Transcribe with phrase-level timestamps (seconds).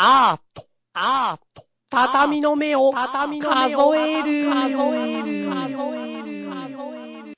[0.00, 0.64] アート、
[0.94, 7.34] アート、畳の目を、畳の目を数える、数える、数える、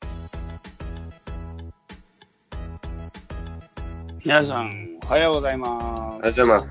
[4.22, 6.68] 皆さん、おはようございまありがとうございます。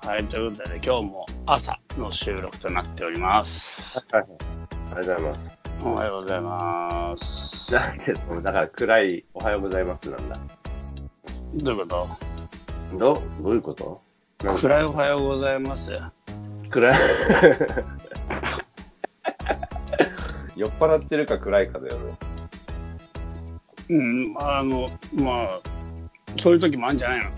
[0.00, 0.06] す。
[0.08, 3.98] はい、ということで、今日も朝の収録となっております。
[4.10, 4.22] はい。
[4.22, 5.58] ありがとうございます。
[5.84, 7.70] おはようございます。
[7.70, 10.40] だけど、だから暗いおはようございますなんだ。
[11.52, 12.08] どういうこ
[12.94, 14.07] ど、どういうこと？
[14.38, 15.90] 暗いおはようございます。
[16.70, 16.98] 暗い。
[20.54, 22.16] 酔っ払ってるか暗いかだよね。
[23.88, 25.60] うん、あの、まあ、
[26.36, 27.30] そういう時もあるんじゃないの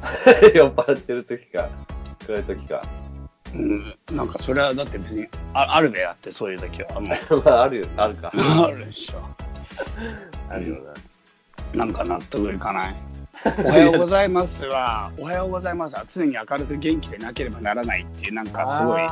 [0.54, 1.68] 酔っ払ってる時か、
[2.26, 2.82] 暗い時か。
[3.54, 7.00] うん、なんかそれはだって別に、ああるべやって、そういう時は。
[7.00, 8.32] もう、 まあ、あるよ、あるか。
[8.34, 9.22] あるでしょ。
[10.48, 10.76] あるよ
[11.74, 11.84] な。
[11.84, 12.94] なんか納得いかない？
[13.44, 19.02] おはようございますは、おはようございますは常に明るく元気でなければならないっていう、なんかすごい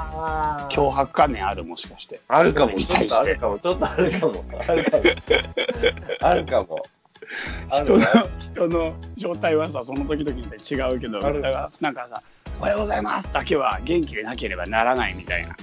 [0.70, 2.20] 脅迫観念あるもしかして。
[2.28, 3.08] あるかも、にちょっ対して。
[3.08, 4.44] とあるかも、ちょっとあるかも。
[4.66, 5.04] あるかも。
[6.20, 6.86] あるかも。
[7.70, 8.00] あ人の
[8.38, 12.22] 人の状態はさ、その時々で違うけど、だからなんかさ、
[12.58, 15.56] おはようございますだけは元気でなければならないみたいな。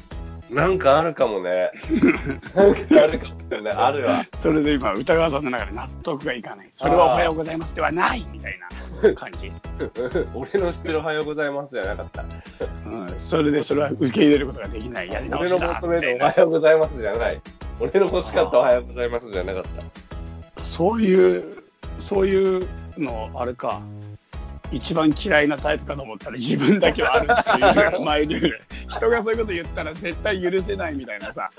[0.51, 1.71] なんかあるかもね。
[2.53, 3.69] なんかあるかもね。
[3.69, 4.25] あるわ。
[4.35, 6.69] それで今、歌川さんの中で納得がいかない。
[6.73, 8.59] それはおはようございますではないみたい
[9.01, 9.49] な 感じ。
[10.35, 12.25] 俺の知ってるおはようございますじゃなかった。
[12.85, 15.09] うん、それでそれは受け入れることができない。
[15.09, 17.41] やり直俺のしだ求めるおはようございますじゃない。
[17.79, 20.63] 俺の欲しかったおはようございますじゃなかった。
[20.63, 21.43] そういう、
[21.97, 23.79] そういうの、あれか、
[24.71, 28.61] 一番嫌いなタイプかと思ったら自分だけはあるっていうマイルール。
[28.89, 31.49] 人がそういうこと言ったら絶対許せないみたいなさ、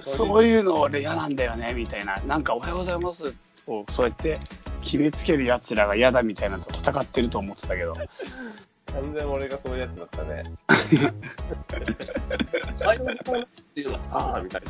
[0.00, 3.34] そういうの俺嫌なんだよねみたいな、なんかおはようございます
[3.66, 4.38] をそうやって
[4.82, 10.44] 決めつける奴らが嫌だみたいなのと戦ってると思ってたけど、完全俺がそういうやつだったね。
[12.80, 14.62] おはようございますっていうのああ、みたい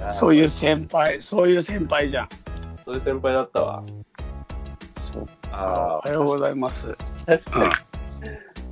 [0.00, 0.10] な。
[0.10, 2.28] そういう先輩、そういう先輩じゃん。
[2.84, 3.82] そういう先輩だったわ。
[5.52, 6.94] あおはようございます。
[7.26, 7.72] あ、確かに。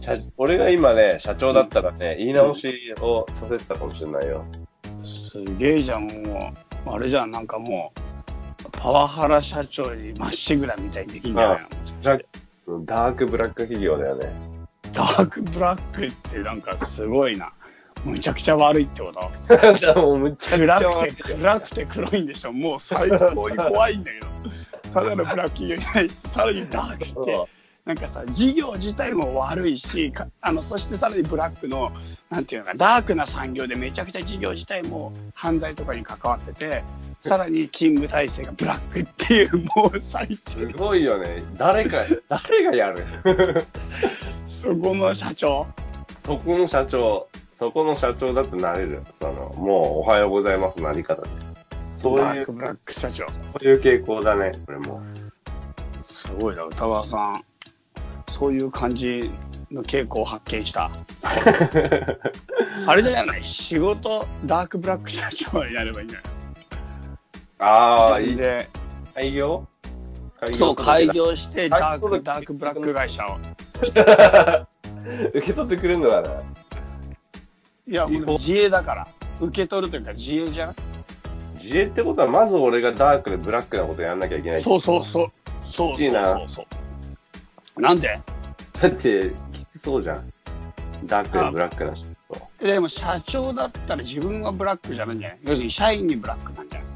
[0.00, 4.44] 社俺が今ね、社長だったらね、言い直しをさせてたかもしれないよ。
[5.04, 6.52] すげえじゃん、も
[6.86, 8.00] う、あれじゃん、なんかもう、
[8.72, 11.60] パワハラ社長にまっしぐらみたいにできんじゃない
[12.02, 12.84] の？
[12.84, 14.30] ダダークブラック企業だよね。
[14.92, 17.52] ダークブラックってなんかすごいな。
[18.04, 19.20] むちゃくちゃ悪いってこと？
[20.00, 24.26] もうむちゃくちゃ暗くて、暗くて黒いんでしょもう最高に怖いんだけど。
[24.92, 27.48] ただのブラック企業に対して、さらにダークって、
[27.84, 31.90] なんかさ、事業自体も悪いし、かあの、そしてさらにブラックの、
[32.30, 36.84] なんていうのか、ダークな産業でめちゃくちゃ事業自体も犯罪とかに関わってて、
[37.22, 40.34] さらに勤務体制がブラックっていう、もう最低。
[40.36, 41.42] すごいよね。
[41.56, 41.98] 誰か、
[42.28, 43.04] 誰がやる？
[44.46, 45.66] そこの社長。
[46.24, 49.02] そこの社長、そこの社長だってなれる。
[49.18, 51.51] その、もうおはようございますなり方で。
[52.02, 53.26] そういう、そダークブラック社長。
[53.60, 55.00] ういう傾向だね、これも。
[56.02, 57.44] すごいな、歌川さん。
[58.30, 59.30] そういう感じ
[59.70, 60.90] の傾向を発見した。
[62.86, 66.32] あれじゃない仕事、ダークブラック社長になればいいんじゃない？
[67.58, 68.36] ああ、いい。
[68.36, 68.68] で、
[69.14, 69.66] 開業？
[70.40, 73.38] 開そう、開届業して、ダーク、ダークブラック会社を。
[75.34, 76.30] 受け取ってくれるのかな？
[77.86, 79.08] いや、自営だから。
[79.40, 80.74] 受け取るというか自営じゃん
[81.62, 84.62] 自衛ってことは、まず俺がダークでブラックなことやんなきゃいけない。
[84.62, 85.32] そうそうそう。
[85.64, 86.66] そうそうそうそ
[87.76, 87.80] う。
[87.80, 88.20] なんで？
[88.80, 90.32] だって、きつそうじゃん。
[91.06, 92.06] ダークでブラックな人。
[92.60, 95.38] でも社長だったら自分はブラックじゃないんじゃない？
[95.44, 96.88] 要するに社員にブラックなんじゃない？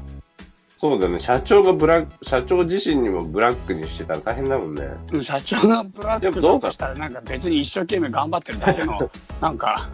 [0.77, 1.19] そうだよね。
[1.19, 4.87] 社長がブラック、社長自身にもブラックにしてたら大変だもんね。
[5.11, 9.09] うん社長がブラックでもどうかだとしたら、なんか別に一生懸命頑張ってるだけの、
[9.41, 9.89] なんか、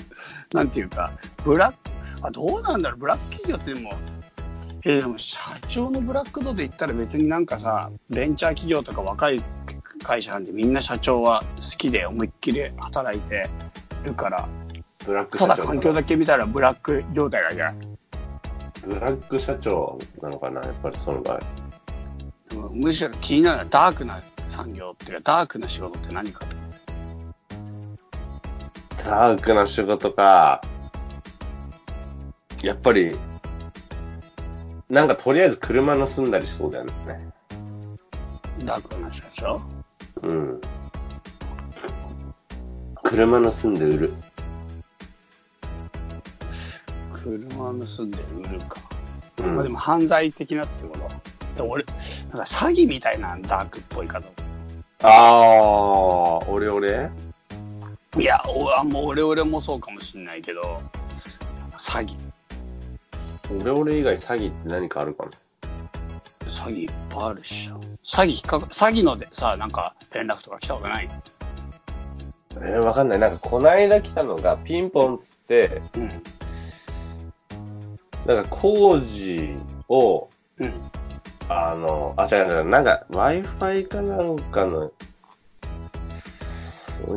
[0.52, 1.10] なんていうか、
[1.44, 1.78] ブラック、
[2.22, 3.92] あ、どうなんだろう、ブラック企業ってでも、
[4.88, 9.42] えーでも社長のブラック度で言ったら別になんかさ、ベンチャー企業とか若い
[10.04, 13.50] 会社なんでみんな社長は好きで思いっきり働いて
[14.04, 14.48] るから、
[15.04, 15.62] ブラックた社長。
[15.62, 17.98] だ環境だけ見たらブラック状態がじゃん。
[18.86, 21.40] ブラック社長なのかな、やっぱりその場合。
[22.54, 26.56] うんむしろ気になるのはダークな産業っていうか、ダークな仕事って何かと。
[29.04, 30.62] ダークな仕事か。
[32.62, 33.18] やっぱり、
[34.88, 36.92] なんかとりあえず車盗んだりしそうだよね。
[38.64, 39.60] ダークな社長
[40.22, 40.60] うん。
[43.02, 44.12] 車盗んで売る。
[47.12, 48.18] 車を盗んで
[48.48, 48.80] 売るか。
[49.38, 51.62] うんまあでも犯罪的なってこと？
[51.62, 54.28] で俺、なんか詐欺みたいなダークっぽいかと。
[55.02, 57.10] あー、オレオレ
[58.16, 60.80] いや、おあもう俺俺もそうかもしんないけど、
[61.78, 62.16] 詐欺。
[63.50, 65.30] オレオレ以外詐欺って何かあるかな
[66.48, 67.80] 詐欺いっぱいあるっしょ。
[68.04, 71.08] 詐欺引っかか、詐欺のでさ、なんか連絡とか来たことない？
[72.56, 73.18] えー、わかんない。
[73.18, 76.08] なんか、こないだ来たのが、ピンポンっつって、うん。
[78.24, 79.56] なんか工事
[79.88, 80.28] を、
[80.58, 80.72] うん。
[81.48, 84.90] あの、あ、違う違う、なんか Wi-Fi かなんかの、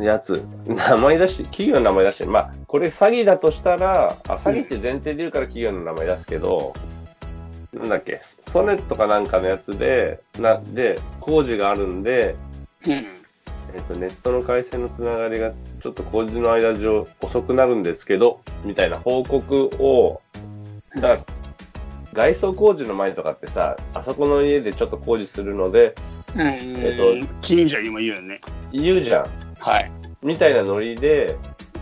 [0.00, 6.74] やつ、 名前出して、企業の名前出して、まあ、これ詐欺だとしたら、あ、詐欺って前提で言うから企業の名前出すけど、
[7.72, 12.34] なんだっけ、ソネットかなんかのやつで、な、で、工事があるんで、
[12.86, 12.92] うん。
[12.92, 20.20] えっ、と、ネットの回線のつながりがちょっと工事の間上遅くなるんですけど、みたいな報告を、
[20.96, 21.18] だから、
[22.12, 25.94] 外装工事の前とかってさ、あそこの家でちょっと工事するので、
[26.34, 26.42] うん。
[26.42, 28.40] えっと近所にも言うよね。
[28.72, 29.39] 言うじゃん。
[29.60, 29.90] はい。
[30.22, 31.36] みたいなノリで、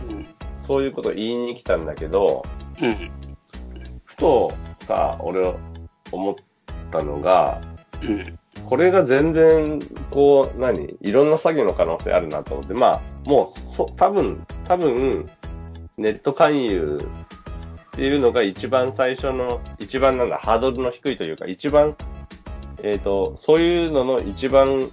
[0.09, 0.27] うん。
[0.61, 2.45] そういうことを言いに来たんだけど、
[2.81, 3.11] うん。
[4.05, 5.53] ふとさ、俺
[6.11, 6.35] 思っ
[6.91, 7.61] たのが、
[8.03, 8.39] うん。
[8.65, 9.79] これが全然、
[10.11, 15.29] こう、何いろんな詐欺の可能性あるなと思って、まあ、もう、そ、多分、多分、
[15.97, 21.95] ネット勧誘っていうのが一番最初の、一番なんだ、ハードルの低いというか、一番、
[22.83, 24.91] えっ、と、そういうのの一番、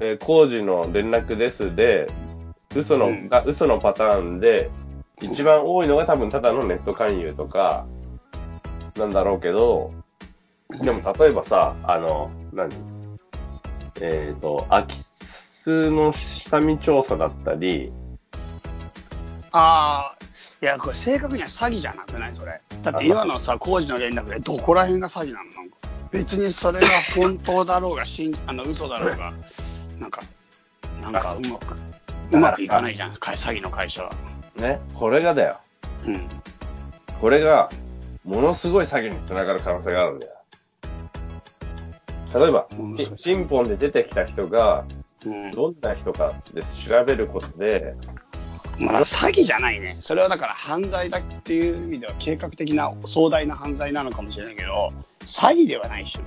[0.00, 2.10] えー工事の連絡ですで、
[2.74, 4.70] 嘘の、うんが嘘のパターンで、
[5.20, 7.86] 一番多いのが多分ただのネット勧誘とか、
[8.96, 9.92] なんだろうけど、
[10.82, 12.70] でも例えばさ、あの、何？
[14.00, 17.92] えっ、と、空き巣の下見調査だったり、
[19.52, 20.24] ああ、
[20.60, 22.60] いや、これ正確には詐欺じゃなくないそれ？
[22.82, 25.50] だって今のさ、工事の連絡でどこら辺が詐欺なの？
[25.52, 25.76] なんか。
[26.10, 26.86] 別にそれが
[27.16, 29.32] 本当だろうが、しん あの嘘だろうが、
[30.04, 30.22] なんか、
[31.00, 31.76] なんかうまく、
[32.30, 34.12] うまくいかないじゃん、か詐欺の会社は。
[34.56, 35.56] ね、これがだよ。
[36.06, 36.28] うん。
[37.20, 37.70] これが、
[38.22, 40.32] ものすごい詐欺につながる可能性があるんだよ。
[42.34, 44.84] 例えばものすごい、ピンポンで出てきた人が、
[45.24, 45.50] うん。
[45.52, 47.94] どんな人かって調べることで、
[48.78, 49.96] まあ、詐欺じゃないね。
[50.00, 54.90] それはだから犯罪だっていう意味では計画的な壮大な犯罪なのかもしれないけど、
[55.20, 56.18] 詐欺ではないし。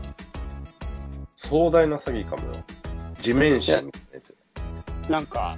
[1.35, 2.63] 壮大な詐欺かもよ。
[3.21, 4.35] 地面師みたいなやつ。
[5.09, 5.57] なんか、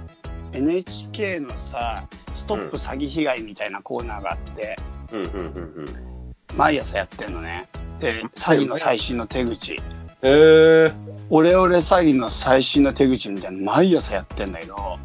[0.52, 4.78] NHK のさ、ストップ詐欺被害みたいなコーナーがあって、
[5.12, 6.34] うん、うん、うん、うん。
[6.56, 7.68] 毎朝やってんのね。
[8.00, 9.80] で、詐欺の最新の手口。
[10.22, 10.92] えー、
[11.30, 14.98] オレオレ詐欺の最新の手口みたいなの毎朝やってんだけど、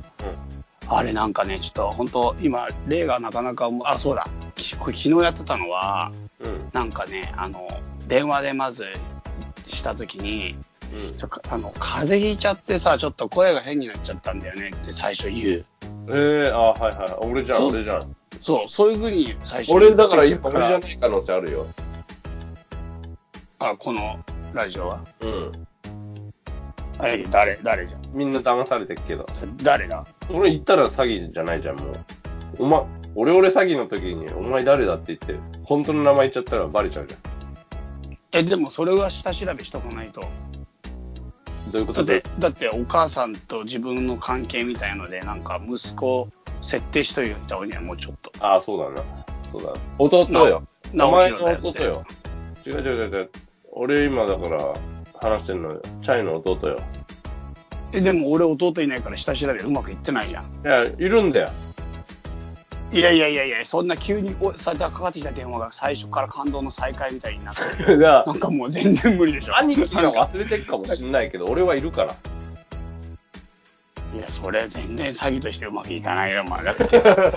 [0.87, 4.27] あれなんかね、ちょっと本当今、例がなかなかあ、そうだ。
[4.55, 7.67] きこれ昨日やってたのは、うん、なんかね、あの、
[8.07, 8.85] 電話でまず
[9.67, 10.55] した時に、
[10.95, 11.13] うん。
[11.49, 15.65] あの、風邪ひいちゃってさ、ちょっと声が変になっちゃったんだよねって最初言う。
[16.07, 17.13] えー、あ、はいはい。
[17.19, 18.15] 俺じゃん、俺じゃん。
[18.39, 21.67] そう、そういうふうに最初俺だから、言って俺じゃない可能性あるよ。
[23.59, 25.05] あ、このラジオは。
[25.21, 25.67] うん。
[26.97, 28.01] あれ、誰、誰じゃん。
[28.13, 29.25] みんな騙されてるけど。
[29.63, 30.05] 誰だ？
[30.29, 31.95] 俺言ったら詐欺じゃないじゃん、もう。
[32.59, 37.17] お前、俺俺詐欺の時に、お前誰だって言って、本当の名前言っちゃったらバレちゃうじゃ
[38.31, 40.23] え、でもそれは下調べしとかないと。
[41.75, 41.77] ん。
[41.77, 42.19] どういうことで？
[42.19, 46.29] だって、だってお母さんと自分の関係みたいので、なんか息子
[46.61, 48.31] 設定しといた方がいいね、もうちょっと。
[48.39, 49.03] ああ、そうだな。
[49.51, 49.73] そうだ。
[49.99, 50.63] 弟よ。
[50.93, 52.05] なお前の弟よ。
[52.65, 53.29] 違う違う違う違う。
[53.73, 54.73] 俺今だから
[55.21, 55.81] 話してんのよ。
[56.01, 56.79] チャイの弟よ。
[57.93, 60.45] え、でも俺弟いないから下調べうまくいってないじゃん。
[60.45, 61.49] いや、いるんだよ。
[62.91, 69.57] いやいやいやいや、そんな急におさかかってきた電話が最初から感動の再会みたいになって、 がなんかもう全然無理でしょ。
[69.57, 72.15] 兄貴が忘れてるかもしんないけど、 俺はいるから。
[74.13, 76.63] いや、それ全然詐欺としてうまくいかないよ、まあ。
[76.63, 76.87] だって、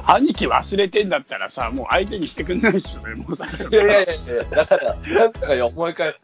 [0.07, 3.85] 兄貴忘れてんだったらさ、もう相手にしてくんないでしょ、それもう最初から。
[3.85, 6.15] いやいやいやいや、だから、なんかよ、もう一回。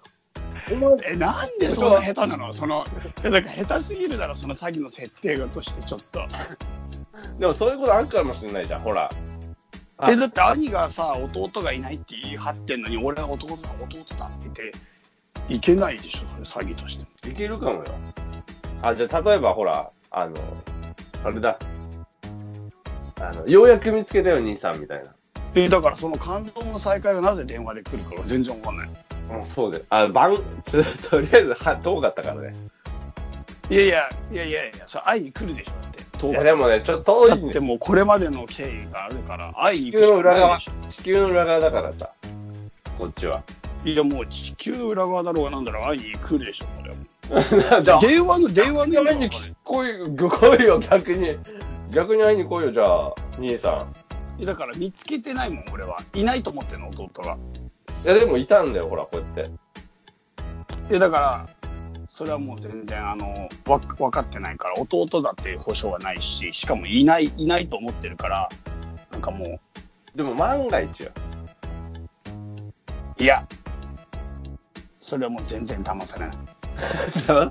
[0.70, 2.86] お前、え、なんでそんな下手なのその、
[3.22, 6.20] いやだから下手すぎるだろ、その詐欺の設定がとしてちょっと。
[7.38, 9.10] でもそういうことあるかもしんないじゃん、ほら。
[9.96, 14.72] あえ、だって兄がさ、弟がいないって言い張ってんのに、俺は弟だ、弟だって言って、
[15.48, 17.32] いけないでしょ、それ詐欺としても。
[17.32, 17.84] いけるかもよ。
[18.82, 20.34] あ、じゃあ例えばほら、あの、
[21.24, 21.58] あれだ。
[23.20, 25.14] あの、ようやく見つけたよ、兄さんみたいな。
[25.54, 28.88] え、だからその感動の再会がなぜ電話で来るかが全然わかんない。
[29.30, 29.84] うん、そうだよ。
[29.90, 32.54] あ、番、ととりあえず、は、遠かったからね。
[33.70, 35.90] いやいや、いやいやいや、それ会いに来るでしょ、だっ
[36.30, 36.32] て。
[36.32, 37.50] いや、でもね、ちょっとだ遠いんだよ。
[37.50, 42.10] ってもうこれまでの経緯があるから、会いに地球行くしかの裏側ないでしょ。、地球の裏側だからさ、
[42.98, 43.42] こっちは。
[43.84, 47.82] いや、もう地球の裏側だろうがなんだろう、会いに来るでしょ、これは。
[47.82, 51.38] じゃあ、電話の、電話の会いに来い来い、来いよ、逆に。
[51.90, 53.86] 逆に会いに来いよ、じゃあ、兄さ
[54.42, 56.02] だから見つけてないもん、俺は。
[56.14, 57.34] いないと思ってんの、弟が。
[57.34, 57.38] ん。
[57.38, 59.50] いや、でもいたんだよ、ほら、こうやって。
[60.88, 61.46] で、だから、
[62.16, 68.48] それはもう全然、あの、わ、分かってないから、弟だっていう保証はないし、しかもいない、いないと思ってるから、
[69.10, 69.58] なんかも
[70.14, 71.10] でも万が一よ。
[73.18, 73.44] う、いや、
[75.00, 76.36] それはもう全然騙されない。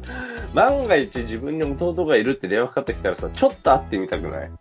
[0.56, 4.52] 万が一自分に弟がいるって電話かかってきたらさ、ちょっと会ってみたくない？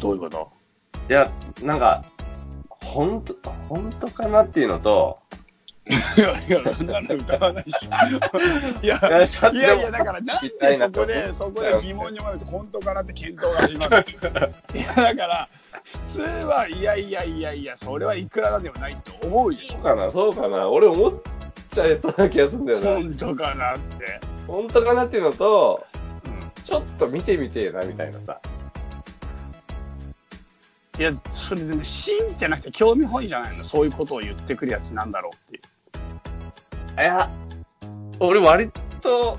[0.00, 0.50] どういうこと？
[1.08, 1.30] いや、
[1.62, 2.04] なんか、
[2.68, 3.36] 本当、
[3.68, 5.19] 本当かなっていうのと、
[5.90, 7.86] いや、いや、そんなの歌わないし。
[8.82, 14.04] いや、いやいやだからなんでそこで、そこで疑問に思われて、本当かなって検討が始まる。
[14.74, 15.48] いや、だから、
[15.82, 19.72] 普通は、いやいやいやいや、それはいくらなんでもないと思うでしょ。
[19.74, 20.68] そうかな、そうかな。
[20.68, 21.14] 俺思っ
[21.72, 22.94] ちゃいそうな気がするんだよな。
[22.94, 24.20] 本当かなって。
[24.46, 25.86] 本当かなっていうのと、
[26.24, 28.40] うんちょっと見てみてえな、みたいなさ。
[30.98, 33.64] いや、それでね、信じてなくて興味本位じゃないの。
[33.64, 35.62] そういうことを言ってくるやつなんだろうっていう。
[37.00, 37.30] いや、
[38.18, 39.38] 俺割と、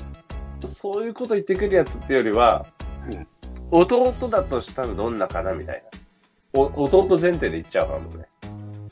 [0.74, 2.66] そういうこと言ってくるやつってよりは、
[3.10, 3.28] うん
[3.74, 5.84] 弟だとしたらどんなかなみたい
[6.54, 6.60] な。
[6.60, 8.26] お弟前提で言っちゃうかもね。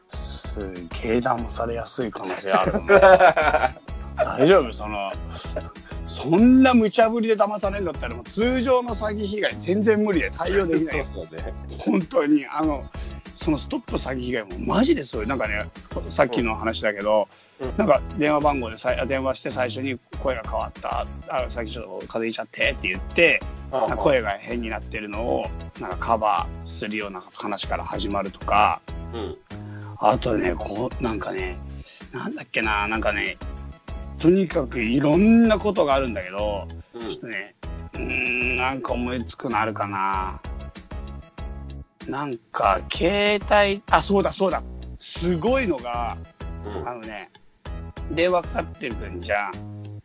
[0.08, 0.60] す
[1.04, 2.72] げえ騙されやすい可能性ある
[4.16, 4.72] 大丈夫？
[4.72, 5.12] その、
[6.06, 11.54] そんな無茶ぶりで騙されるんだったら、もう通常の詐欺被害全然無理で対応できない そうね。
[11.80, 12.86] 本当に、あの、
[13.50, 15.28] そのストップ詐欺被害もマジですごい。
[15.28, 15.68] なんかね、
[16.12, 17.28] さっきの話だけど、
[17.60, 23.42] うんなんか電話番号でさい電話して最初に声が変わった、あさっきちょっと風邪ひいちゃってって言って、
[23.72, 25.46] なんか声が変になってるのを
[25.82, 28.82] なんかカバーするような話から始まるとか、
[29.14, 29.38] うん。
[29.98, 31.58] あとね、こう、なんかね、
[32.14, 33.38] なんだっけな、なんかね、
[34.20, 37.56] とにかくいろんなことがあるんだけど、うんちょっとね、
[37.96, 40.40] うーん、なんか思いつくのあるかな。
[42.10, 44.64] なんか、携帯、あ、そうだそうだ。
[44.98, 46.18] すごいのが、
[46.66, 47.30] うんあのね、
[48.12, 49.54] 電話かかってくんじゃん。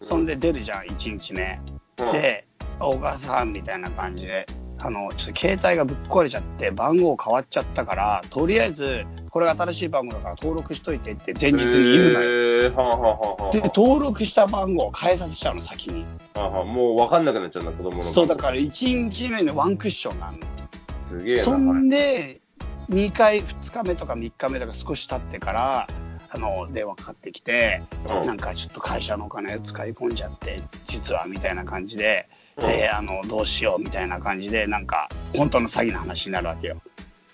[0.02, 1.58] そんで出るじゃん、1日目。
[1.99, 2.46] うんで、
[2.78, 4.46] お母さんみたいな感じで、
[4.78, 12.66] あの、ちょっと携帯がぶっ壊れちゃって、番号変わっちゃったから、とりあえず、これが新しい番号だから登録しといてって前日に言うのよ。
[12.66, 16.04] へーはあはあはあはあで、登録した番号を変えさせちゃうの、先に。
[16.34, 18.02] はあはあもう分かんなくなっちゃうんだ、子供の。
[18.02, 20.38] そう、だから1日目のワンクッションなの。
[21.18, 21.44] すげえな。
[21.44, 22.40] そんで、
[22.90, 25.88] 2回、2日目とか3日目とか少し経ってから、
[26.35, 36.76] あの、電話かかってきて、うんなんかちょっと会社のお金使い込んじゃって、実はみたいな感じで、うんで、あの、どうしようみたいな感じで、なんか、本当の詐欺の話になるわけよ。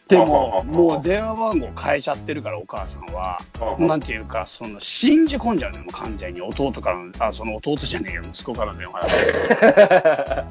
[0.08, 3.40] でも、うんもう電話番号変えちゃってるから、お母さんは、
[3.78, 6.42] うんなんていうか、その、信じ込んじゃうのよ、もう完全に。
[6.42, 10.46] 弟からの、あ、その弟じゃねえよ、息子からの電話だ。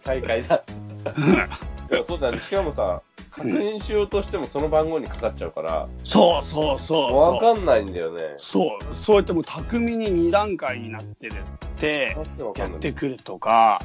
[0.02, 0.62] 再開だ。
[1.94, 2.40] いや、そうだね。
[2.40, 7.40] しかもさ、確認しようとしてもその番号にかかっちゃうから、そうそうそうわそう。
[7.56, 8.34] かんないんだよね。
[8.36, 12.80] そう、そうやってもう巧みに2段階になってるってわけわかやっんない。
[12.80, 13.82] てくるとか、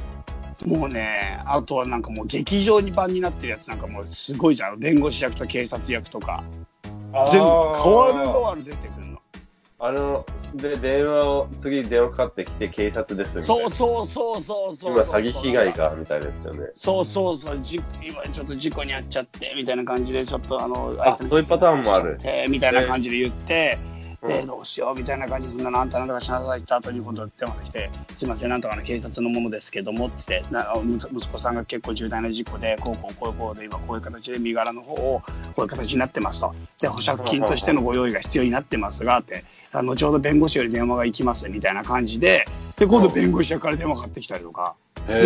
[0.66, 4.78] もうね、あとはなんかもう劇場に版になってるやつなんかもうすごいじゃん。
[4.78, 6.44] 弁護士役と警察役とか。
[7.32, 7.48] 全部
[7.82, 9.18] 変わる変わる出てくるの。
[9.80, 13.70] あの、で、電話を、次電話かかってきて警察ですみたいな。
[13.70, 14.92] そうそうそうそうそう。
[14.92, 15.70] 今詐欺被害。
[15.72, 16.66] が、みたいですよね。
[16.76, 23.89] そうそうそう、じ今ちょっと事故に遭っちゃって、みたいな感じで、ちょっとあの、あそういうパターンもあるえみたいな感じで言って、う
[24.26, 35.22] んで、どうしようみたいな感じで、そんなのあんたなんとかしなさいって後に今度電話が来て、すいません、なんとかの警察のものですけども、つって、なむ息子さんが結構重大な事故で、こうこうこうこうこうで、今こういう形で身柄の方を
[35.54, 36.54] こういう形になってますと。
[36.80, 42.46] で、保釈金としてのご用意が必要になってますが、って、あの後ほど弁護士より電話が行きますみたいな感じで、
[42.76, 44.74] で、今度弁護士役から電話かかってきたりとか、
[45.08, 45.22] へ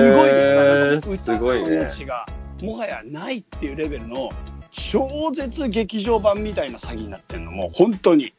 [0.00, 0.32] すごいね。
[0.32, 0.90] ー。
[0.92, 2.06] なんかすごいね歌の命。
[2.06, 2.26] が
[2.62, 4.30] もはやないっていうレベルの
[4.76, 8.34] 超絶劇場版みたいな詐欺になってんの、もう本当に。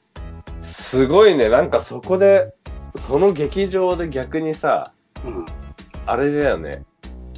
[0.61, 1.49] すごいね。
[1.49, 2.53] なんかそこで、
[3.07, 4.93] その劇場で逆にさ、
[5.25, 5.45] うん。
[6.05, 6.83] あれだよね。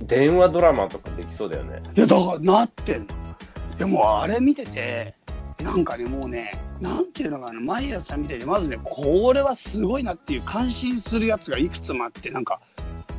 [0.01, 1.81] 電話ドラマとかできそうだよね。
[1.95, 3.07] いや、だからなってんの。
[3.77, 5.15] でもあれ見てて、
[5.61, 12.61] なんかね、もうね、なんていうのかな、毎朝見てて、まずね、これはすごいなっていう感心するやつがいくつもあって、なんか、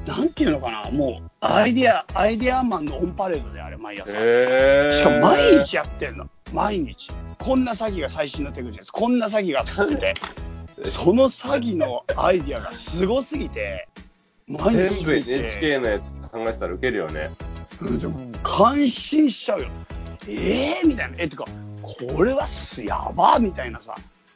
[0.06, 4.10] なんていうのかな、もう、アイディア、アイディアマンのオンパレードであれ、毎朝。
[4.10, 6.28] しかも毎日やってんの。
[6.52, 7.10] 毎日。
[7.38, 8.92] こんな詐欺が最新の手口です。
[8.92, 10.14] こんな詐欺があってて、
[10.84, 13.88] その詐欺のアイディアがすごすぎて、
[14.46, 17.30] 毎全部日見て NHK のやつ考えてたらウケるよね。
[17.80, 19.68] うんでも感心しちゃうよ。
[20.28, 21.16] えー、みたいな。
[21.18, 21.44] え、てか、
[21.82, 23.94] これはすやばみたいなさ、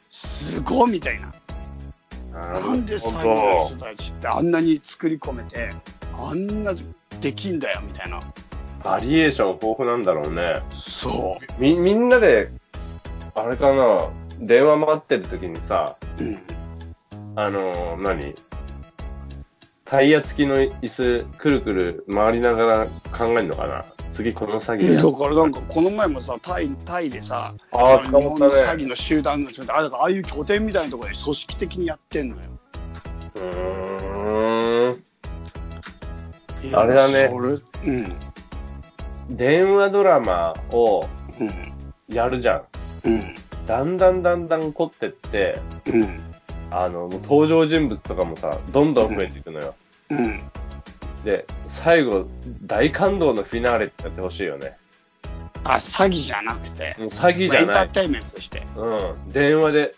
[0.09, 1.33] すごいみたいな。
[2.35, 5.73] なんで詐欺の人たちってあんなに作り込めて、
[6.13, 6.73] あんな
[7.21, 8.21] できんだよみたいな。
[8.83, 10.61] バリエーション豊富なんだろうね。
[10.73, 11.61] そう。
[11.61, 12.49] み、みんなで、
[13.33, 16.39] あれかな、電話待ってる時にさ、うん。
[17.37, 18.35] あのー何
[19.85, 22.87] タイヤ付きの椅子、くるくる回りながら
[23.17, 23.85] 考えるのかな？
[24.15, 32.43] 次この詐欺やだからなんかこの前もさ、タイタイでさ、あ日本の詐欺の集団の人あああいう拠点みたいなところで組織的にやってんのよ。
[33.35, 35.03] うーん。
[36.73, 37.57] あれだねう
[39.33, 39.35] ん。
[39.35, 41.07] 電話ドラマを
[41.39, 41.51] うん。
[42.07, 42.63] やるじゃん。
[43.03, 43.35] うん。
[43.67, 46.17] だんだんだんだん凝ってって、うん。
[46.71, 49.75] あの、登場人物とかもさ、どんどん増えていくのよ。
[50.09, 50.41] うん。
[51.25, 52.27] で、最後、
[52.61, 54.77] 大感動のフィナーレってやってほしいよね。
[55.63, 57.61] あ、詐欺じゃなくて、もう詐欺じゃない。
[57.61, 58.61] エンターテインメントとして。
[58.77, 59.33] うん。
[59.33, 59.95] 電話で、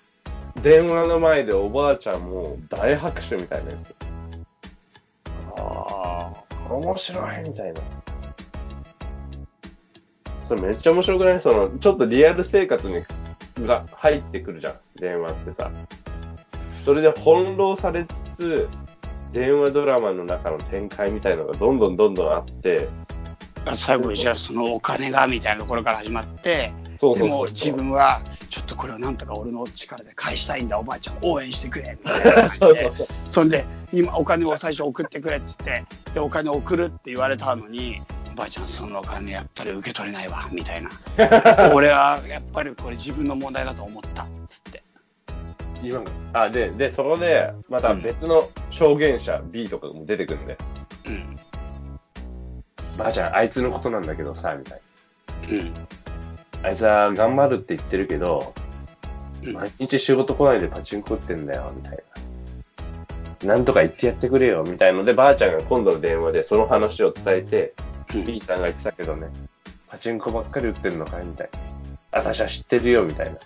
[0.63, 3.93] 電話の前でおばあちゃんも大拍手みたいなやつ。
[5.57, 6.31] あ
[6.69, 7.81] 面白いみたいな。
[10.45, 11.41] それめっちゃ面白くない？
[11.41, 13.03] その、ちょっとリアル生活に、
[13.67, 14.75] が入ってくるじゃん。
[14.95, 15.69] 電話ってさ。
[16.85, 18.69] それで翻弄されつつ、
[19.33, 22.89] 電話ドラマの中の展開みたいのがどんどんどんどんあって、
[23.65, 23.75] あ。
[23.75, 32.93] 最後にじゃあそのお金がみたいなところから始まって、でそうそうそうも自分はちょっとこれをなんとか俺の力で返したいんだ、おばあちゃん応援してくれ、みたいな感じでう。
[33.29, 40.89] そんで、今お金を最初送ってくれって言って、で、お金送るって言われたのに、おばあちゃんそのお金やっぱり受け取れないわ、みたいな。
[41.73, 44.83] 俺はやっぱりこれ自分の問題だと思った、つって。
[45.83, 46.03] 今
[46.33, 50.57] あ、で、で、そこで、また別の証言者 B とかも出てくるんで、
[51.05, 51.39] うん。
[52.97, 54.81] ばあちゃん、あいつのことなんだけどさ、みたい
[55.49, 55.73] うん。
[55.73, 55.79] な。
[56.63, 61.99] あいつは頑張るって言ってるけど、うん毎日仕事来ないでパチンコ打ってんだよ、みたい
[63.43, 63.55] な。
[63.55, 67.73] なんとか言ってやってくれよ、みたいので、ばあちゃんが今度の電話でその話を伝えて、
[68.13, 69.27] うん B さんが言ってたけどね、
[69.87, 71.59] パチンコばっかり打ってるのかいみたいな。
[72.11, 73.37] 私は知ってるよ、みたいな。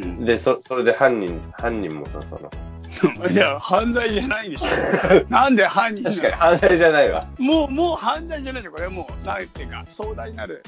[0.00, 2.50] うんで、そ、それで犯人、犯人もさ、その、
[3.30, 4.66] いや、犯罪じゃないでしょ。
[5.30, 7.26] なんで犯人確かに犯罪じゃないわ。
[7.38, 10.62] もう、もう犯罪じゃないでこれもう、なんていうか、壮大なる、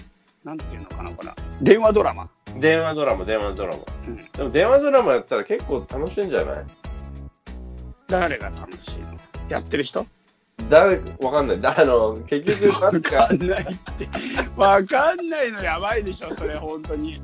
[0.44, 1.30] なんていうのかな、これ。
[1.62, 2.28] 電話ドラマ。
[2.56, 3.82] 電話ドラマ、電話ドラマ。
[4.06, 4.16] うん。
[4.32, 6.64] でも電話ドラマやったら結構楽しいんじゃない？
[8.08, 9.18] 誰が楽しいの？
[9.48, 10.06] やってる人？
[10.68, 11.60] 誰、わかんない。
[11.60, 14.08] だあの、結局、わか、んないって。
[14.56, 17.22] わかんないのやばいでしょ、それ、本当に。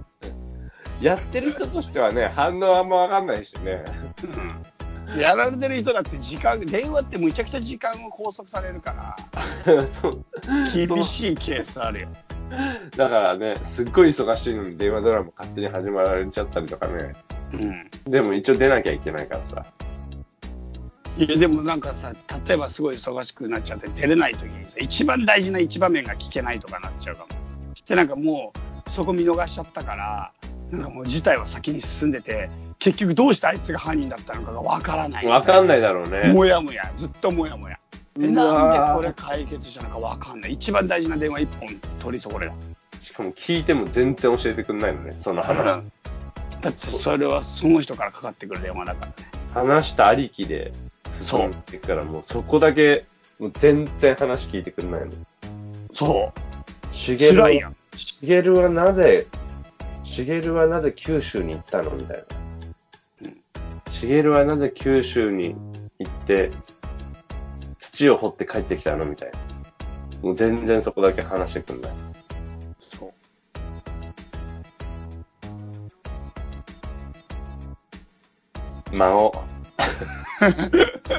[1.00, 3.84] やってる人としてはね、反応あんまわかんないしね。
[4.22, 5.18] うん。
[5.18, 9.16] やられてる人だって時間、電話ってむちゃくちゃ時間を拘束されるから。
[10.74, 12.08] 厳しいケースあるよ。
[12.96, 17.12] だからね、すっごい忙しいのに電話ドラマ勝手に始まられちゃったりとかね。
[17.52, 17.90] うん。
[18.10, 19.66] でも一応出なきゃいけないからさ。
[21.16, 22.12] いやでもなんかさ
[22.48, 27.28] 例えばすごい忙しくなっちゃって出れない時にさ一番大事な一場面が聞けないとかなっちゃうかも
[27.86, 28.52] でなんかも
[28.86, 30.32] うそこ見逃しちゃったから
[30.70, 35.26] なんかもう事態は先に進んでて結局どうしてあいつが犯人だったのかがわからない。
[35.26, 36.32] わかんないだろうね。
[36.32, 37.78] もやもやずっともやもや。
[38.20, 38.32] えうわー。
[38.32, 40.52] なんでこれ解決したのかわかんない。
[40.52, 41.68] 一番大事な電話一本
[42.00, 42.52] 取り損ね
[43.00, 45.82] しかも聞いても全然教えてくんないのね、そのだ話。
[46.60, 49.14] だってそれはその人からかかってくる電話だからね。
[49.52, 50.72] 話したありきで
[51.20, 53.04] 進んでいくから、もうそこだけ、
[53.38, 53.52] もう。
[53.60, 55.12] 全然話聞いてくんないの。
[55.92, 56.32] そ
[56.90, 57.44] うしげる
[57.96, 59.26] しげるはなぜ、
[60.04, 61.90] しげるはなぜ九州に行ったの？
[61.90, 62.24] みたい
[63.84, 63.90] な。
[63.90, 65.56] しげるはなぜ九州に
[65.98, 66.50] 行って、
[67.78, 69.04] 土を掘って帰ってきたの？
[69.06, 69.38] みたいな。
[70.22, 71.92] もう全然そこだけ話してくんない。
[72.80, 73.12] そ
[78.92, 79.34] う間を、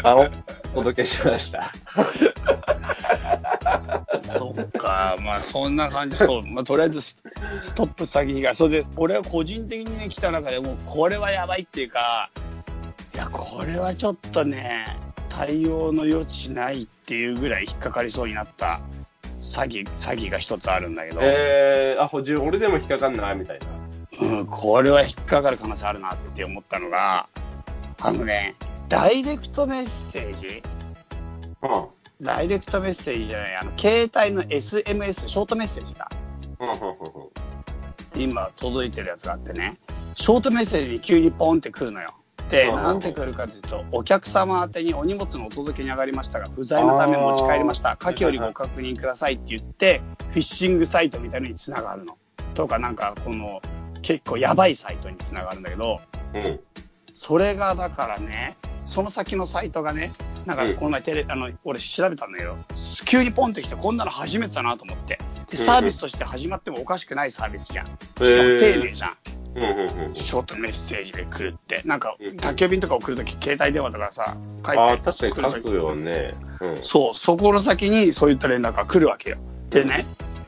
[0.04, 0.28] 間を
[0.76, 1.72] お届けしました。
[4.22, 7.18] そっか、まあそんな感じ、そう、まあとりあえずス
[7.60, 12.30] ストップ詐欺が、それで俺は個人的にね、来た中でもうこれはやばいっていうか、
[13.14, 14.98] いや、これはちょっとね、
[15.30, 18.82] 対応の余地ないっていうぐらい引っかかりそうになった。
[19.40, 23.66] 詐欺、詐欺が一つあるんだけど、えー、あ、ほじ俺でも引っかかんな、みたいな。
[24.22, 27.28] うん、これは引っかかる可能性あるなって思ったのが、
[28.00, 28.56] あのね、
[28.88, 30.64] ダイレクトメッセージ？
[31.64, 31.86] うん。
[32.22, 36.10] ダイレクトメッセージじゃない、あの、携帯の SMS、ショートメッセージだ。
[36.60, 36.78] うん、うん、う
[38.18, 38.22] ん。
[38.22, 39.78] 今届いてるやつがあってね、
[40.16, 42.14] ショートメッセージに急にポンって来るのよ。
[42.50, 47.98] で、うんなんて来るかというと、お客様宛てにお荷物のお届けに上がりましたが、不在のため持ち帰りました。
[47.98, 52.18] 下記よりご確認くださいって言って、フィッシングサイトみたいのに繋がるの。
[52.54, 53.62] とか、なんか、この、
[54.04, 56.00] 結構やばいサイトに繋がるんだけど、
[56.34, 56.60] うん。
[57.16, 60.12] それがだからね、その先のサイトがね、
[60.46, 62.58] なんかうんこの前テレ、あの、俺調べたんだけど、
[63.06, 65.20] 急にポンってきて、こんなの初めてだなと思って。
[65.50, 67.86] で、サービスとして始まってもおかしくないサービスじゃん。
[67.86, 69.18] しかも丁寧じゃん。
[69.56, 71.82] ショートメッセージで来るって。
[71.86, 76.34] なんかうん、宅急便とか送るとき、携帯電話とかさ、書いてああ、確かに書くよね。
[76.60, 76.78] うん。
[76.84, 79.38] そう、そこの先にそういった連絡が来るわけよ。
[79.70, 80.06] でね、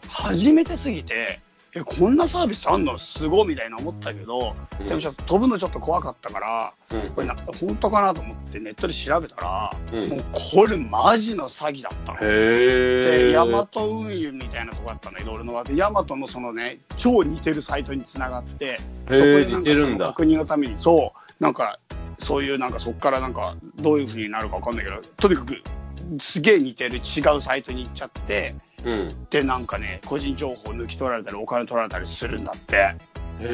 [0.10, 1.39] 初めてすぎて、
[1.75, 2.97] え、こんなサービスあんの？
[2.97, 4.56] すごいみたいな思ったけど、
[4.88, 12.19] でもちょっと飛ぶのちょっと怖かったから、うんこれな本当かなと思ってネットで調べたら、うんもうこれマジの詐欺だったの。
[12.19, 13.27] へえ。
[13.27, 15.63] で、ヤマト運輸みたいなとこだったんだけど、俺のは。
[15.63, 20.06] で、ヤマトのそのね、超似てるサイトにつながって、そこでなんか。
[20.08, 21.80] 確認のために、そう、なんか、
[22.17, 25.62] そういうなんかそこからなんか、どういう風になるかわかんないけど、とにかく、
[26.21, 28.62] すげえ似てる違うサイトに行っちゃって、うん。
[29.30, 32.95] で、なんかね、個人情報抜き取られたり、お金取られたりするんだって。
[33.39, 33.47] へ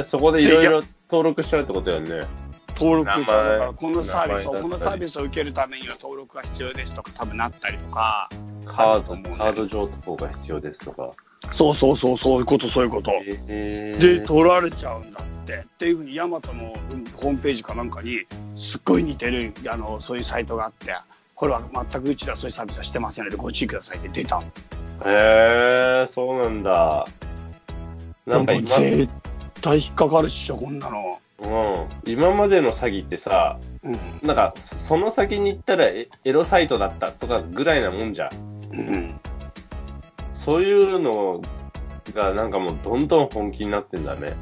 [0.00, 2.26] え、そこでいろいろ登録しちゃうってことだよね。
[2.76, 8.30] 登録名前だから、このサービスを、名前だったりこのサービスを受けるためには登録が必要ですとか、多分なったりとか、
[8.64, 11.10] カード、カード情報が必要ですとか。
[11.52, 13.10] そうそうそう、そういうこと、そういうこと。
[13.10, 13.96] へえ。
[13.98, 15.54] で、取られちゃうんだって。
[15.54, 18.20] っていうふうに、ヤマトのうんホームページかなんかに、
[18.56, 20.94] すっごい似てる、あの、そういうサイトがあって、
[21.40, 24.42] これは全くうちではそういうサービスはしてませんので、ご注意くださいって出たの。
[25.06, 27.06] へえ、そうなんだ。
[28.26, 29.08] なんか今、絶
[29.62, 31.18] 対引っかかるっしょ、こんなの。
[31.38, 33.98] うん、今までの詐欺ってさ、うん。
[34.22, 38.74] なんか、その先に行ったらエエロサイトだったとかぐらいなもんじゃん。
[38.74, 39.20] うん。
[40.34, 41.40] そういうの
[42.12, 44.34] がなんかもうどんどん本気になってんだね。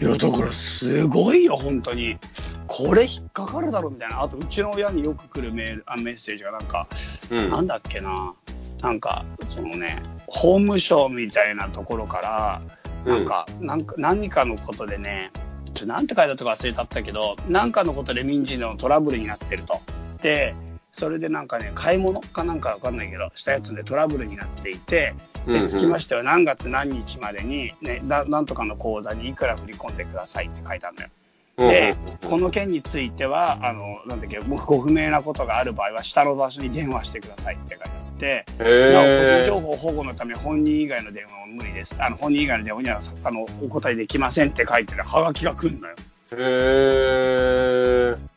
[0.00, 2.16] いや、だからすごいよ、本当に。
[2.66, 4.22] これ引っかかるだろみたいな。
[4.22, 6.88] あと、うちの親によく来るメール、あメッセージがなんか、
[7.30, 7.50] うん。
[7.50, 8.34] なんだっけな。
[8.80, 12.62] なんか、そのね、法務省みたいなところから、
[13.04, 15.30] なんか、なんか、何かのことでね、
[15.74, 19.80] ちょ、なんて書いたか忘れたったけど、なんかのことで民事のトラブルになってると。
[20.22, 20.54] で、
[20.92, 25.14] それでなんかね、買い物かなんかわかんないけど、したやつでトラブルになっていて、
[25.46, 31.08] うんうんで、つきましては何月何日までに、ね、ななんとかの口座にいくら振り込んでくださいって書いてあるのよ。
[31.56, 31.94] で、
[32.28, 41.94] この件については、あの、なんだっけ、ご不明なことがある場合は、下の場所に電話してくださいって書いてあって、へなお、個え人情報保護のため本人以外の電話は無理です。
[41.98, 45.94] あの、本人以外の電話には、あの、お答えできませんって書いてるハガキが来るのよ。
[46.32, 48.34] へえ。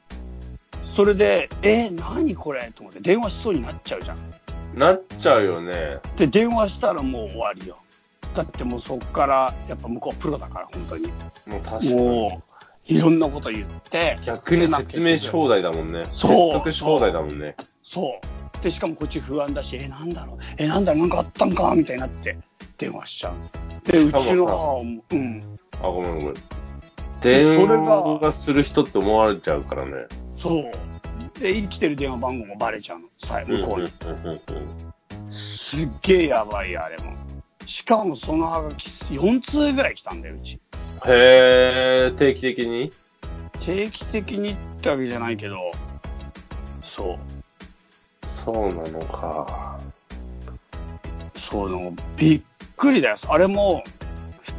[0.93, 4.17] それで、え何これと思って電話しそうになっちゃうじゃん。
[4.75, 5.97] なっちゃうよね。
[6.17, 7.77] で、電話したらもう終わりよ。
[8.36, 11.08] だってもうそっから、やっぱ向こうプロだから、本当に。
[11.47, 11.93] もう確かに。
[11.95, 12.56] もう、
[12.88, 16.06] いろんなこと言って、逆に説明し放題だもんね。
[16.13, 17.56] そう説得し放題だもんね。
[17.84, 18.63] そう。
[18.63, 21.76] で、しかもこっち不安だし、え、なんだろう、え、なんだろう、なんかあったんか？
[21.76, 22.38] みたいになって、
[22.78, 23.34] 電話しちゃう。
[23.91, 26.34] で、うちの母も、うん、あ、ごめんごめん。
[26.34, 26.39] で
[27.21, 29.91] 電それが話する人って思われちゃうからね。
[30.36, 30.71] そう。
[31.39, 33.91] で、生きてる電話番号もバレちゃうの、さ向こうに。
[35.30, 37.13] すっげえやばいよ、あれも。
[37.67, 40.60] しかもそのハガキ4通ぐらい来たんだよ、うち。
[41.06, 42.91] へえ、定期的に？
[43.60, 45.71] 定期的にってわけじゃないけど、
[46.82, 47.17] そう。
[48.45, 49.80] そうなのか。
[51.36, 52.41] そうなの、びっ
[52.77, 53.17] くりだよ。
[53.27, 53.84] あれも、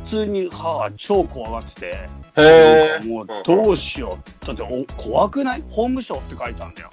[0.05, 3.01] 普通に母は超怖がってて、へ。
[3.05, 4.47] もうどうしよう。
[4.47, 5.63] だってお怖くない？
[5.71, 6.91] 法務省って書いてあるんだよ。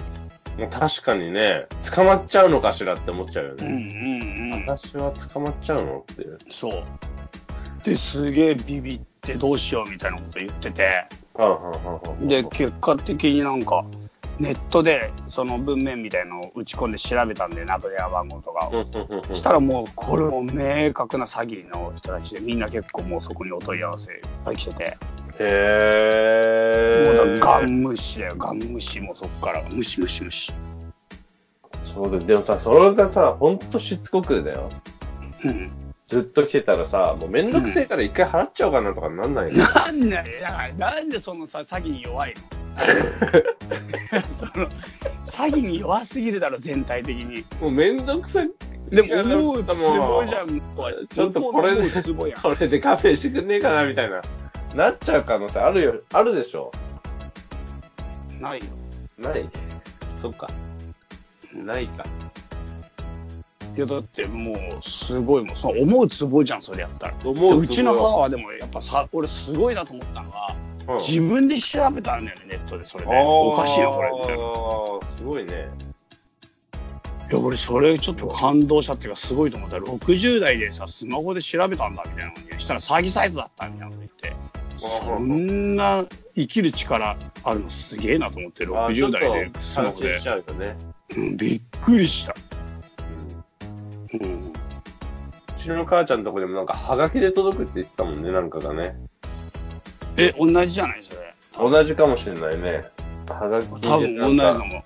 [0.71, 4.49] 確かにね、捕まっちゃうのかしらって思っちゃうようんうね。
[4.49, 4.61] んうん。
[4.65, 6.37] 私は捕まっちゃうのっていう。
[6.49, 6.83] そう。
[7.83, 11.05] で、すげえビビってどうしようみたいなこと言ってて、
[12.21, 13.83] で、結果的になんか、
[14.39, 18.71] ネットでその文面みたいのを打ち込んで調べたんだよな、電話番号とかを。
[18.71, 24.97] うんうんうんうんしたらもう、これも明確な詐欺の人たちで、みんな結構もうそこにお問い合わせいっぱい来てて、
[25.39, 27.15] へえ。
[27.17, 30.53] もうだガン無視だよ、ガン無視、もうそこから、無視無視無視。
[31.81, 32.23] そうだよ。
[32.23, 34.71] でもさ、それがさ、ほんとしつこくだよ。
[35.43, 35.71] うん。
[36.07, 42.41] ずっと来てたらさ、もうめんどくせえから一回払っちゃおうかなとかなんないの、なんだよ、だからなんでそのさ、詐欺に弱いの？
[44.37, 44.69] その
[45.25, 47.43] 詐欺に弱すぎるだろ、全体的に。
[47.59, 48.51] もうめんどくさい。
[48.91, 50.61] でも、思うつもうぼじゃん。
[51.09, 51.89] ちょっとこれで。
[52.41, 54.21] これでカフェしてくんねえかなみたいな。
[54.75, 56.71] なっちゃう可能性あるよ、あるでしょ。
[58.41, 58.65] ないよ。
[59.17, 59.49] ない？
[60.21, 60.49] そっか。
[61.53, 62.05] ないか。
[63.77, 65.55] いや、だってもう、すごいもん。
[65.55, 67.13] その思うつぼじゃん、それやったら。
[67.13, 70.65] で思ううちの母はでも、やっぱさ、俺すごいなと思ったのは、うん
[70.99, 73.11] 自分で調べたんだよね、ネットで、それで。
[73.11, 74.11] おかしいな、これ。
[74.11, 75.67] みたいなああ、すごいね。
[77.29, 79.77] いや、俺それちょっと感動したっていうか、すごいと思った。
[79.77, 84.35] 60代でさ、スマホで調べたんだみたいなのに、したら詐欺サイトだったみたいなこと言って、
[84.77, 90.77] そんな生きる力あるのすげえなと思って、あちょっ60と代でスマホでね。
[91.15, 92.35] うん、びっくりした。
[94.13, 94.47] うんうん。
[94.49, 94.53] う
[95.57, 98.95] ちの母ちゃんのとこでもなんか、ハガキで届くって言ってたもんね、なんかがね。
[100.17, 101.35] え、同じじゃないそれ。
[101.57, 102.85] 同じかもしれないね。
[103.27, 104.83] ハガキで多分同じかも。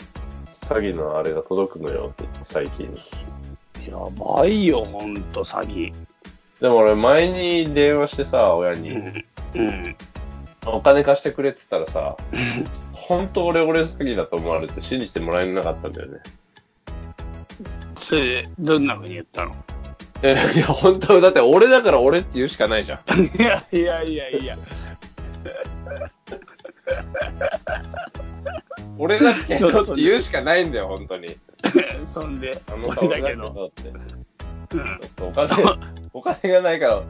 [0.70, 2.96] 詐欺のあれが届くのよ最近。
[3.90, 5.92] やばいよ、ほんと、詐欺。
[6.62, 9.26] でも俺前に電話してさ、親に、うん。
[9.56, 9.96] うん。
[10.68, 12.18] お金貸してくれって言ったらさ、
[12.94, 16.20] 本当俺俺詐欺だと思われて信じてもらえなかったんだよね。
[18.00, 19.56] それで、どんな風に言ったの？
[20.22, 23.00] え、いや本当だって俺だから俺って言うしかないじゃん。
[23.42, 24.58] いやいやいやいや。
[28.98, 31.38] 俺だけどって言うしかないんだよ、本当に。
[32.06, 33.68] そんで、あの俺だけど。
[33.68, 33.90] って。
[34.76, 35.00] うん。
[35.28, 35.50] お金、
[36.14, 37.02] お金がないから、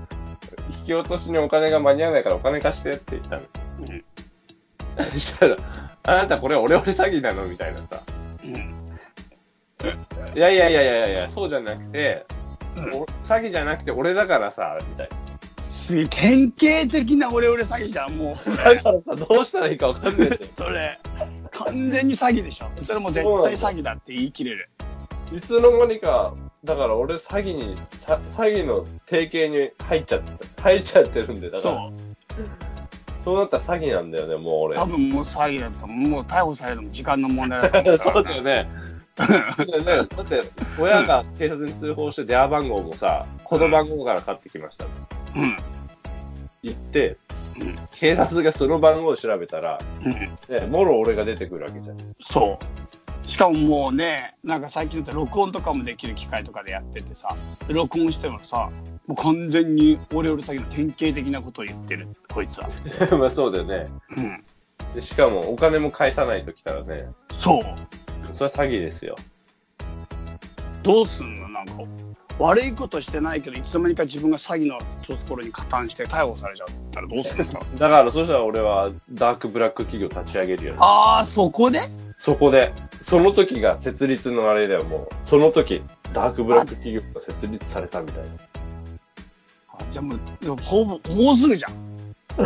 [0.80, 3.42] 引き落としにお金が間に合わないからお金貸してって言ったの。
[3.82, 4.04] うん。
[5.12, 5.58] そしたら、
[6.04, 8.02] あなたこれ俺俺詐欺なのみたいなさ。
[8.44, 8.76] うん。
[10.36, 12.26] いやいやいやいやいや、そうじゃなくて、
[12.76, 15.10] うんお詐欺じゃなくて俺だからさ、みたい
[15.70, 18.50] すげえ典型的なオレオレ詐欺じゃん、もう。
[18.50, 18.56] な。
[18.74, 20.38] だからさ、どうしたらいいかわかんないんだよ。
[20.58, 21.00] それ、
[21.52, 22.70] 完全に詐欺でしょ。
[22.84, 24.70] それも絶対詐欺だって言い切れる。
[25.32, 31.92] いつの間にか、だから俺詐欺に、さ詐欺の定型に入っちゃって、入っちゃってるんで、だから、そ
[33.20, 33.24] う。
[33.24, 34.76] そうなったら詐欺なんだよね、もう俺。
[34.76, 35.86] 多分もう詐欺だった。
[35.86, 38.68] もう逮捕されるのも時間の問題だと思うから そうだよね。
[39.20, 39.26] だ
[40.24, 40.42] って、
[40.80, 45.58] 親が警察に通報して電話番号もさ、この番号からかかってきましたってうん。
[46.64, 47.18] 言って、
[47.60, 47.80] うん。
[47.92, 50.12] 警察がその番号を調べたら、うん。
[50.14, 51.98] ね、もろ俺が出てくるわけじゃん。
[52.22, 53.28] そう。
[53.30, 57.36] しかももうね、なんか最近だと録音とかもできる機械とかでやっててさ、
[57.68, 58.72] 録音してもさ、
[59.06, 62.70] もう完全にオレオレ詐欺の典型的なことを言ってる、こいつは。
[63.18, 63.86] まあそうだよね。
[64.18, 64.44] うん。
[64.96, 67.64] でしかもお金も返さないときたらね、そう。
[68.34, 69.16] それは詐欺ですよ。
[70.82, 71.50] どうすんの？
[71.50, 71.74] なんか、
[72.40, 77.60] 悪いことしてないけど、いつの間にか自分が詐欺のところに加担して逮捕されちゃったらどうするんですか？
[77.78, 80.78] だから、そしたら俺はダークブラック企業立ち上げるよね。
[80.82, 81.82] ああ、そこで？
[82.18, 82.74] そこで、
[83.04, 85.16] その時が設立のあれだよ、もう。
[85.24, 85.82] その時、
[86.14, 88.30] ダークブラック企業が設立されたみたいな。
[89.74, 91.74] あじゃあもう、ほぼ、もうすぐじゃん。
[92.40, 92.44] ま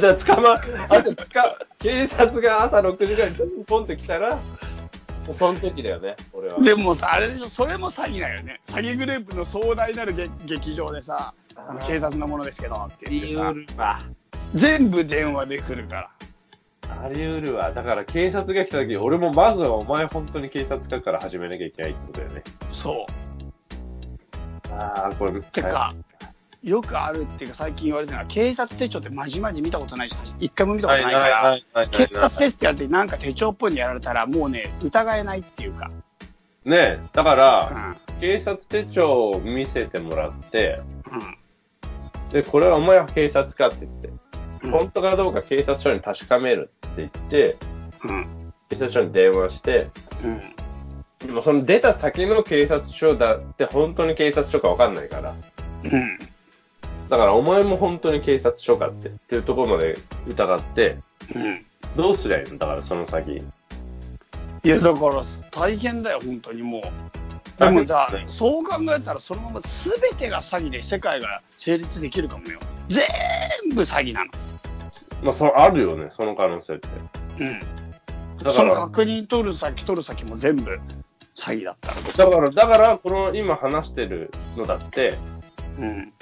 [0.00, 4.38] だ捕ま、あとつか、警察が朝6時ぐらいにポンって来たら、
[5.34, 6.60] その時だよね、俺は。
[6.60, 8.60] でもさ、あれでしょ、それも詐欺だよね。
[8.66, 14.00] 詐欺グループの壮大なる劇劇場でさ、あの警察のものですけどって言ってさ、るわ。
[14.54, 16.10] 全部電話で来るから。
[17.02, 17.72] あり得るわ。
[17.72, 22.42] だから警察が来た時、俺もまずはお前本当に警察官から始めなきゃいけないってことだよね。
[22.72, 23.06] そ
[24.68, 24.74] う。
[24.74, 25.94] ああ、これ、てか、
[26.62, 31.18] よくあるっていうか最近言われてるのは、警察手帳ってまじまじ見たことないし、一回も見たことないか
[31.72, 35.90] ら、警察テストやってなんか手帳っぽいのやられたら、もうね、疑えないっていうか。
[36.64, 37.96] ねえ、だかうら、ん。
[38.20, 42.32] 警察手帳を見せてもらって、うん。
[42.32, 44.20] で、これはお前は警察かって言って、うん
[44.70, 47.56] 本当かどうか警察署に確かめるって言って、
[48.04, 48.52] うん。
[48.68, 49.88] 警察署に電話して、
[50.22, 50.40] うん。
[51.26, 55.34] でもその出た先の警察署だって本当に警察署かわかんないから。
[55.84, 56.18] うん。
[57.10, 60.96] だからお前も本当に警察署かって、っていうところまで疑って、
[61.34, 61.66] うん。
[61.96, 63.32] どうすりゃいいのだからその先。
[64.62, 66.82] いや、だから大変だよ、本当にもう。
[67.58, 72.60] でもさ、そう考えたら、そのまま全てが詐欺で世界が成立できるかもよ。
[72.88, 73.04] 全
[73.74, 74.30] 部詐欺なの。
[75.24, 76.88] まあ、それあるよね、その可能性って。
[77.40, 77.58] うん。
[77.58, 77.64] だか
[78.44, 80.78] ら、その確認取る先、取る先も全部
[81.36, 82.30] 詐欺だったら。
[82.30, 85.18] だから、だから、この今話してるのだって、
[85.76, 86.12] うん。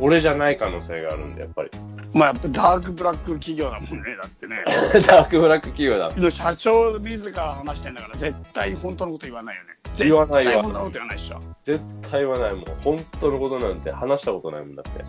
[0.00, 1.70] 俺じゃない可能性があるんで、やっぱり。
[2.12, 4.64] まあやっぱダークブラック企業だもんね、だってね。
[5.06, 6.10] ダークブラック企業だ。
[6.14, 9.68] の社長自ら話してんだから、絶対本当のこと言わないよね。
[9.96, 11.40] 言わないわ絶対本当のこと言わないでしょ。
[11.64, 12.64] 絶対はないもん。
[12.82, 15.04] 本当のことなんて話したことないもんだって。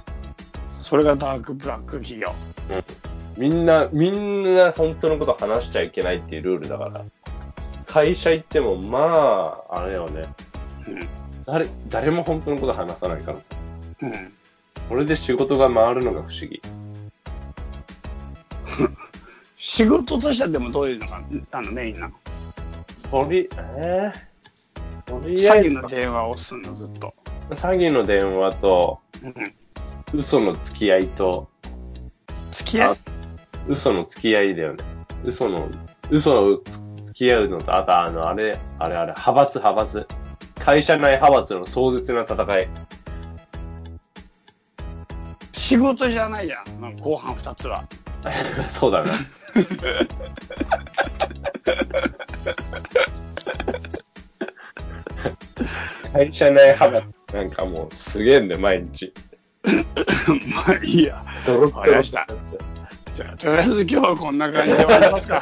[0.79, 2.31] それがダークブラック企業。
[3.37, 7.01] みんな、みんな本当のこと話しちゃいけないっていうルールだから。
[7.85, 10.25] 会社行っても、まあ、あれよね。
[10.87, 11.07] うん。
[11.45, 13.55] 誰、誰も本当のこと話さないからさ。
[14.01, 14.33] うん。
[14.89, 16.61] これで仕事が回るのが不思議。
[19.57, 22.13] 仕事としてはでもどういうのがあのメインなの？
[23.09, 27.13] とり、えー、とりあえず詐欺の電話をすんの、ずっと。
[27.49, 29.33] 詐欺の電話と、うん。
[30.19, 31.49] 嘘の付き合いと、
[32.51, 32.97] 付き合い？
[33.69, 34.83] 嘘の付き合いだよね。
[35.23, 35.69] 嘘の、
[36.11, 36.59] 嘘の
[37.05, 40.07] 付き合うのと、あとあの、あれ、あれあれ、派閥派閥。
[40.59, 42.67] 会社内派閥の壮絶な戦い。
[45.63, 46.65] 仕事じゃないじゃん、
[46.97, 47.87] 後半2つは。
[48.67, 49.09] そうだな。
[56.11, 59.13] 会社内派閥なんかもうすげえんだよ、毎日。
[60.53, 61.23] まあいいや。
[61.45, 62.27] ドロッドした。
[63.15, 65.41] じゃあ、とりあえず今日はこんな感じで終わりますか。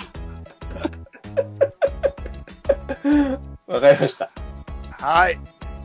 [3.66, 4.30] わかりました。
[5.00, 5.40] はい。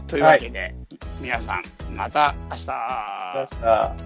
[0.08, 0.74] というわけで、
[1.22, 1.62] 皆さん、
[1.96, 2.66] また明日。
[3.34, 4.05] 明日。